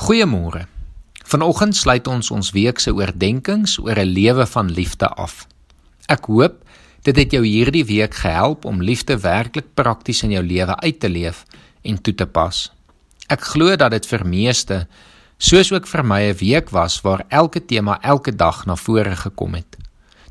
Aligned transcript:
Goeiemôre. 0.00 0.62
Vanoggend 1.28 1.76
sluit 1.76 2.06
ons 2.08 2.30
ons 2.32 2.48
week 2.56 2.78
se 2.80 2.88
oordeenkings 2.88 3.74
oor 3.84 3.98
'n 4.00 4.12
lewe 4.16 4.46
van 4.46 4.70
liefde 4.72 5.08
af. 5.08 5.46
Ek 6.08 6.24
hoop 6.24 6.54
dit 7.02 7.16
het 7.16 7.32
jou 7.32 7.44
hierdie 7.44 7.84
week 7.84 8.14
gehelp 8.14 8.64
om 8.64 8.80
liefde 8.82 9.18
werklik 9.20 9.66
prakties 9.74 10.22
in 10.22 10.30
jou 10.30 10.42
lewe 10.42 10.76
uit 10.76 11.00
te 11.00 11.08
leef 11.08 11.44
en 11.82 12.00
toe 12.02 12.14
te 12.14 12.26
pas. 12.26 12.72
Ek 13.28 13.40
glo 13.40 13.76
dat 13.76 13.90
dit 13.90 14.06
vir 14.06 14.26
meeste 14.26 14.86
soos 15.36 15.72
ook 15.72 15.86
vir 15.86 16.04
my 16.04 16.20
'n 16.32 16.36
week 16.36 16.70
was 16.70 17.00
waar 17.00 17.24
elke 17.28 17.60
tema 17.64 17.98
elke 18.00 18.36
dag 18.36 18.66
na 18.66 18.76
vore 18.76 19.16
gekom 19.16 19.54
het. 19.54 19.76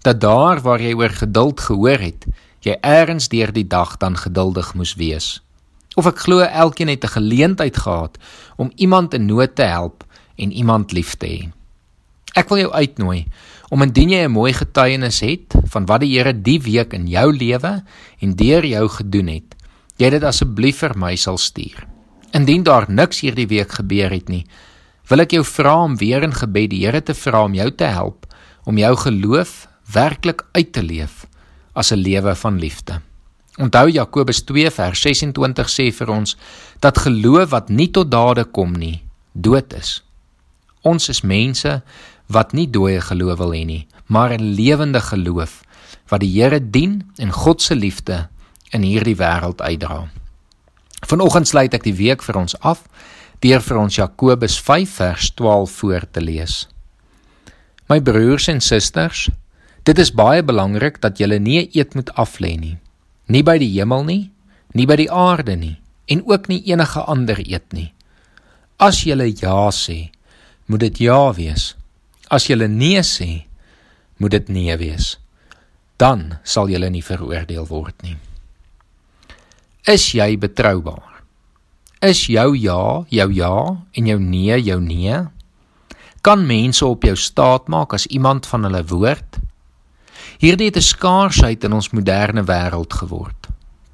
Dat 0.01 0.21
daar 0.21 0.61
waar 0.61 0.81
jy 0.81 0.93
oor 0.93 1.09
geduld 1.09 1.59
gehoor 1.59 1.99
het, 1.99 2.25
jy 2.61 2.77
eers 2.81 3.27
deur 3.27 3.53
die 3.53 3.67
dag 3.67 3.97
dan 3.97 4.17
geduldig 4.17 4.73
moes 4.73 4.95
wees 4.95 5.41
of 5.99 6.07
ek 6.07 6.23
glo 6.23 6.39
elkeen 6.39 6.87
het 6.87 7.03
'n 7.03 7.15
geleentheid 7.19 7.77
gehad 7.77 8.17
om 8.55 8.71
iemand 8.75 9.13
in 9.13 9.25
nood 9.25 9.55
te 9.55 9.67
help 9.67 10.03
en 10.35 10.51
iemand 10.51 10.91
lief 10.91 11.15
te 11.15 11.27
hê. 11.27 11.41
Ek 12.35 12.49
wil 12.49 12.57
jou 12.57 12.71
uitnooi 12.71 13.25
om 13.69 13.81
indien 13.81 14.09
jy 14.09 14.23
'n 14.25 14.31
mooi 14.31 14.53
getuienis 14.53 15.19
het 15.19 15.55
van 15.71 15.85
wat 15.85 16.01
die 16.01 16.17
Here 16.17 16.33
die 16.33 16.61
week 16.61 16.93
in 16.93 17.07
jou 17.07 17.33
lewe 17.33 17.83
en 18.19 18.35
deur 18.35 18.65
jou 18.65 18.87
gedoen 18.89 19.27
het, 19.27 19.55
jy 19.97 20.09
dit 20.09 20.23
asseblief 20.23 20.77
vir 20.77 20.97
my 20.97 21.15
sal 21.15 21.37
stuur. 21.37 21.87
Indien 22.31 22.63
daar 22.63 22.85
niks 22.87 23.19
hierdie 23.19 23.47
week 23.47 23.71
gebeur 23.71 24.09
het 24.09 24.29
nie, 24.29 24.45
wil 25.09 25.19
ek 25.19 25.31
jou 25.31 25.43
vra 25.43 25.83
om 25.83 25.97
weer 25.97 26.23
in 26.23 26.33
gebed 26.33 26.69
die 26.69 26.85
Here 26.85 27.01
te 27.01 27.13
vra 27.13 27.43
om 27.43 27.53
jou 27.53 27.71
te 27.71 27.85
help 27.85 28.25
om 28.65 28.77
jou 28.77 28.95
geloof 28.95 29.67
werklik 29.93 30.45
uit 30.53 30.71
te 30.73 30.83
leef 30.83 31.25
as 31.73 31.91
'n 31.91 31.97
lewe 31.97 32.35
van 32.35 32.59
liefde. 32.59 33.01
Onthou 33.59 33.89
Jakobus 33.91 34.39
2 34.47 34.71
vers 34.71 35.01
26 35.03 35.67
sê 35.67 35.89
vir 35.91 36.11
ons 36.13 36.37
dat 36.79 37.01
geloof 37.03 37.49
wat 37.51 37.67
nie 37.67 37.89
tot 37.91 38.07
dade 38.07 38.45
kom 38.55 38.71
nie, 38.71 39.01
dood 39.35 39.75
is. 39.75 39.97
Ons 40.87 41.09
is 41.11 41.25
mense 41.27 41.73
wat 42.31 42.55
nie 42.55 42.69
dooie 42.71 43.01
geloof 43.03 43.41
wil 43.41 43.51
hê 43.51 43.65
nie, 43.67 43.83
maar 44.07 44.31
'n 44.31 44.55
lewende 44.55 45.01
geloof 45.01 45.59
wat 46.07 46.21
die 46.21 46.31
Here 46.39 46.59
dien 46.59 47.11
en 47.17 47.31
God 47.31 47.61
se 47.61 47.75
liefde 47.75 48.29
in 48.71 48.81
hierdie 48.81 49.17
wêreld 49.19 49.61
uitdra. 49.61 50.07
Vanoggend 51.03 51.47
sluit 51.47 51.73
ek 51.73 51.83
die 51.83 51.95
week 51.95 52.23
vir 52.23 52.37
ons 52.37 52.55
af 52.61 52.87
deur 53.41 53.59
vir 53.59 53.77
ons 53.77 53.95
Jakobus 53.95 54.59
5 54.59 54.89
vers 54.89 55.31
12 55.35 55.71
voor 55.71 56.03
te 56.11 56.21
lees. 56.21 56.67
My 57.89 57.99
broers 58.01 58.47
en 58.47 58.61
susters, 58.61 59.29
dit 59.83 59.99
is 59.99 60.11
baie 60.11 60.43
belangrik 60.43 61.01
dat 61.01 61.17
julle 61.17 61.39
nie 61.39 61.69
eet 61.73 61.95
moet 61.95 62.11
aflê 62.15 62.59
nie 62.59 62.77
nie 63.29 63.43
by 63.45 63.57
die 63.61 63.71
hemel 63.77 64.03
nie, 64.07 64.23
nie 64.73 64.85
by 64.89 64.97
die 64.99 65.09
aarde 65.09 65.55
nie 65.55 65.77
en 66.09 66.23
ook 66.25 66.47
nie 66.49 66.63
enige 66.65 67.03
ander 67.05 67.37
eet 67.39 67.73
nie. 67.73 67.91
As 68.81 69.03
jy 69.05 69.13
ja 69.41 69.69
sê, 69.69 70.09
moet 70.65 70.81
dit 70.87 71.01
ja 71.05 71.33
wees. 71.33 71.75
As 72.29 72.47
jy 72.49 72.55
nee 72.67 73.01
sê, 73.05 73.45
moet 74.17 74.31
dit 74.31 74.49
nee 74.49 74.77
wees. 74.77 75.17
Dan 75.97 76.39
sal 76.43 76.69
jy 76.69 76.79
nie 76.89 77.03
veroordeel 77.03 77.67
word 77.69 77.95
nie. 78.01 78.17
Is 79.87 80.11
jy 80.13 80.37
betroubaar? 80.37 81.23
Is 82.01 82.27
jou 82.31 82.55
ja 82.55 83.05
jou 83.11 83.29
ja 83.33 83.55
en 83.93 84.07
jou 84.07 84.19
nee 84.19 84.57
jou 84.63 84.79
nee? 84.79 85.17
Kan 86.21 86.45
mense 86.47 86.85
op 86.85 87.03
jou 87.03 87.15
staat 87.15 87.67
maak 87.67 87.93
as 87.93 88.07
iemand 88.07 88.47
van 88.47 88.63
hulle 88.67 88.83
woord? 88.87 89.38
Hierdie 90.39 90.69
het 90.71 90.77
'n 90.77 90.81
skaarsheid 90.81 91.63
in 91.63 91.73
ons 91.73 91.89
moderne 91.89 92.43
wêreld 92.43 92.93
geword. 92.93 93.47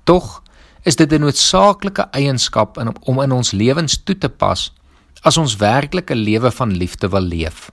Tog 0.04 0.44
is 0.84 0.96
dit 0.96 1.12
'n 1.12 1.20
noodsaaklike 1.20 2.08
eienskap 2.12 2.78
in, 2.78 2.94
om 3.02 3.22
in 3.22 3.32
ons 3.32 3.52
lewens 3.52 4.04
toe 4.04 4.18
te 4.18 4.30
pas 4.30 4.74
as 5.22 5.38
ons 5.38 5.56
werklik 5.56 6.12
'n 6.12 6.18
lewe 6.18 6.52
van 6.52 6.78
liefde 6.78 7.10
wil 7.10 7.22
leef. 7.22 7.72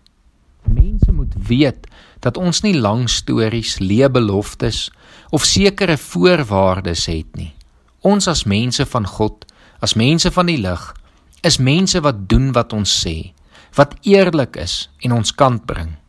Mense 0.64 1.12
moet 1.12 1.34
weet 1.47 1.87
dat 2.20 2.37
ons 2.37 2.61
nie 2.61 2.79
lang 2.79 3.11
stories, 3.11 3.79
leebeloftes 3.79 4.91
of 5.30 5.45
sekere 5.45 5.98
voorwaardes 5.98 7.07
het 7.07 7.36
nie. 7.36 7.55
Ons 8.01 8.29
as 8.29 8.45
mense 8.45 8.86
van 8.86 9.07
God, 9.07 9.45
as 9.79 9.95
mense 9.95 10.30
van 10.30 10.46
die 10.46 10.58
lig, 10.58 10.95
is 11.41 11.58
mense 11.58 12.01
wat 12.01 12.29
doen 12.29 12.52
wat 12.52 12.73
ons 12.73 13.07
sê, 13.07 13.33
wat 13.75 13.95
eerlik 14.01 14.57
is 14.57 14.91
en 14.98 15.13
ons 15.13 15.35
kant 15.35 15.67
bring. 15.67 16.02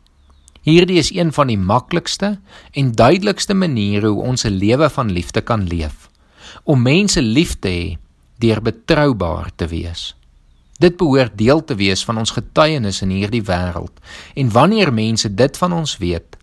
Hierdie 0.64 0.96
is 0.96 1.12
een 1.12 1.32
van 1.36 1.50
die 1.52 1.58
maklikste 1.60 2.38
en 2.72 2.92
duidelikste 2.96 3.54
maniere 3.54 4.08
hoe 4.08 4.22
ons 4.22 4.44
'n 4.44 4.56
lewe 4.56 4.88
van 4.90 5.12
liefde 5.12 5.40
kan 5.40 5.66
leef. 5.68 6.08
Om 6.62 6.82
mense 6.82 7.22
lief 7.22 7.58
te 7.58 7.68
hê 7.68 7.96
deur 8.38 8.62
betroubaar 8.62 9.50
te 9.56 9.66
wees. 9.66 10.16
Dit 10.78 10.96
behoort 10.96 11.38
deel 11.38 11.64
te 11.64 11.74
wees 11.74 12.04
van 12.04 12.18
ons 12.18 12.30
getuienis 12.30 13.02
in 13.02 13.10
hierdie 13.10 13.42
wêreld. 13.42 14.00
En 14.34 14.50
wanneer 14.50 14.92
mense 14.92 15.34
dit 15.34 15.56
van 15.56 15.72
ons 15.72 15.98
weet, 15.98 16.36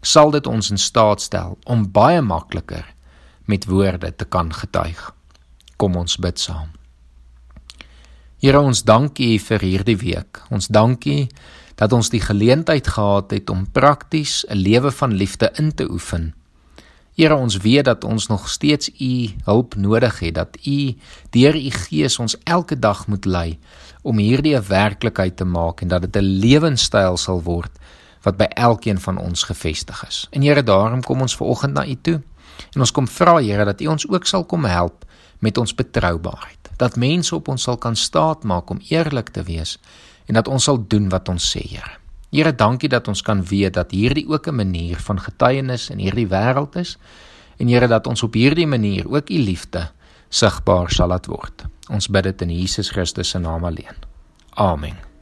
sal 0.00 0.30
dit 0.30 0.46
ons 0.46 0.70
in 0.70 0.78
staat 0.78 1.20
stel 1.20 1.58
om 1.64 1.90
baie 1.90 2.20
makliker 2.20 2.94
met 3.44 3.64
woorde 3.64 4.16
te 4.16 4.24
kan 4.24 4.52
getuig. 4.52 5.14
Kom 5.76 5.96
ons 5.96 6.16
bid 6.16 6.40
saam. 6.40 6.83
Here 8.44 8.58
ons 8.60 8.82
dankie 8.84 9.38
vir 9.40 9.62
hierdie 9.64 9.96
week. 9.96 10.42
Ons 10.52 10.66
dankie 10.68 11.30
dat 11.80 11.94
ons 11.96 12.10
die 12.12 12.20
geleentheid 12.20 12.90
gehad 12.92 13.30
het 13.32 13.48
om 13.48 13.62
prakties 13.64 14.44
'n 14.44 14.60
lewe 14.60 14.90
van 14.92 15.14
liefde 15.16 15.48
in 15.56 15.72
te 15.72 15.88
oefen. 15.88 16.34
Here, 17.16 17.34
ons 17.34 17.56
weet 17.56 17.84
dat 17.84 18.04
ons 18.04 18.28
nog 18.28 18.48
steeds 18.48 18.90
U 19.00 19.30
hulp 19.44 19.74
nodig 19.76 20.18
het, 20.18 20.34
dat 20.34 20.58
U 20.66 20.94
deur 21.30 21.56
U 21.56 21.70
Gees 21.70 22.18
ons 22.18 22.36
elke 22.44 22.78
dag 22.78 23.06
moet 23.06 23.24
lei 23.24 23.58
om 24.02 24.18
hierdie 24.18 24.56
'n 24.56 24.68
werklikheid 24.68 25.36
te 25.36 25.44
maak 25.44 25.80
en 25.80 25.88
dat 25.88 26.02
dit 26.02 26.16
'n 26.16 26.38
lewenstyl 26.40 27.16
sal 27.16 27.42
word 27.42 27.72
wat 28.22 28.36
by 28.36 28.44
elkeen 28.44 29.00
van 29.00 29.18
ons 29.18 29.42
gefestig 29.42 30.06
is. 30.06 30.28
En 30.30 30.42
Here, 30.42 30.62
daarom 30.62 31.02
kom 31.02 31.20
ons 31.20 31.36
ver 31.36 31.46
oggend 31.46 31.74
na 31.74 31.86
U 31.86 31.96
toe 32.02 32.22
en 32.74 32.80
ons 32.80 32.92
kom 32.92 33.08
vra 33.08 33.40
Here 33.40 33.64
dat 33.64 33.80
U 33.80 33.86
ons 33.86 34.08
ook 34.08 34.26
sal 34.26 34.44
kom 34.44 34.64
help 34.64 35.04
met 35.38 35.58
ons 35.58 35.74
betroubaarheid. 35.74 36.63
Dat 36.76 36.96
mense 36.96 37.34
op 37.34 37.48
ons 37.48 37.62
sal 37.62 37.76
kan 37.76 37.96
staat 37.96 38.44
maak 38.44 38.70
om 38.70 38.80
eerlik 38.88 39.28
te 39.28 39.42
wees 39.42 39.78
en 40.26 40.34
dat 40.34 40.48
ons 40.48 40.64
sal 40.64 40.80
doen 40.88 41.08
wat 41.08 41.28
ons 41.28 41.50
sê, 41.56 41.60
Here. 41.68 41.98
Here, 42.34 42.54
dankie 42.54 42.88
dat 42.88 43.08
ons 43.08 43.22
kan 43.22 43.44
weet 43.46 43.74
dat 43.74 43.90
hierdie 43.90 44.26
ook 44.28 44.48
'n 44.48 44.54
manier 44.54 44.96
van 44.98 45.20
getuienis 45.20 45.90
in 45.90 45.98
hierdie 45.98 46.26
wêreld 46.26 46.76
is 46.76 46.98
en 47.58 47.68
Here 47.68 47.86
dat 47.86 48.06
ons 48.06 48.22
op 48.22 48.34
hierdie 48.34 48.66
manier 48.66 49.08
ook 49.08 49.30
u 49.30 49.38
liefde 49.38 49.90
sigbaar 50.28 50.90
sal 50.90 51.08
laat 51.08 51.26
word. 51.26 51.64
Ons 51.88 52.08
bid 52.08 52.24
dit 52.24 52.42
in 52.42 52.50
Jesus 52.50 52.90
Christus 52.90 53.28
se 53.28 53.38
naam 53.38 53.64
alleen. 53.64 53.96
Amen. 54.54 55.13